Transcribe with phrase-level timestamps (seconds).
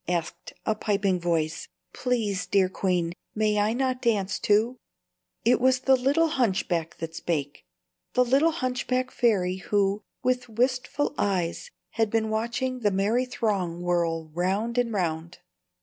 [0.07, 1.67] asked a piping voice.
[1.93, 4.77] "Please, dear queen, may I not dance, too?"
[5.45, 7.63] It was the little hunchback that spake,
[8.13, 14.29] the little hunchback fairy who, with wistful eyes, had been watching the merry throng whirl
[14.29, 15.37] round and round.